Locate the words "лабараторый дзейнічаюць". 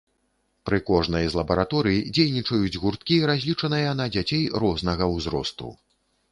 1.39-2.79